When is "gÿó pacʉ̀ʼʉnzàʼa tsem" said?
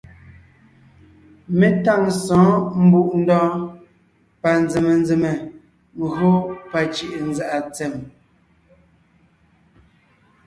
6.13-7.93